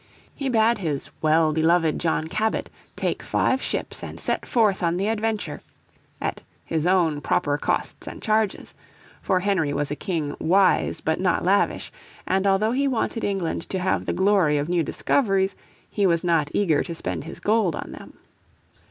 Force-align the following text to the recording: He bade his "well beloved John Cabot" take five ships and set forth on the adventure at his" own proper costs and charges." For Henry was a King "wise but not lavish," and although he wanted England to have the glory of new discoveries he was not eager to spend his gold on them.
He 0.33 0.49
bade 0.49 0.79
his 0.79 1.11
"well 1.21 1.53
beloved 1.53 1.99
John 1.99 2.27
Cabot" 2.27 2.71
take 2.95 3.21
five 3.21 3.61
ships 3.61 4.03
and 4.03 4.19
set 4.19 4.47
forth 4.47 4.81
on 4.81 4.97
the 4.97 5.05
adventure 5.07 5.61
at 6.19 6.41
his" 6.65 6.87
own 6.97 7.21
proper 7.21 7.55
costs 7.59 8.07
and 8.07 8.19
charges." 8.19 8.73
For 9.21 9.41
Henry 9.41 9.73
was 9.73 9.91
a 9.91 9.95
King 9.95 10.35
"wise 10.39 11.01
but 11.01 11.19
not 11.19 11.43
lavish," 11.43 11.91
and 12.27 12.47
although 12.47 12.71
he 12.71 12.87
wanted 12.87 13.23
England 13.23 13.69
to 13.69 13.77
have 13.77 14.07
the 14.07 14.11
glory 14.13 14.57
of 14.57 14.67
new 14.67 14.81
discoveries 14.81 15.55
he 15.87 16.07
was 16.07 16.23
not 16.23 16.49
eager 16.51 16.81
to 16.81 16.95
spend 16.95 17.25
his 17.25 17.39
gold 17.39 17.75
on 17.75 17.91
them. 17.91 18.17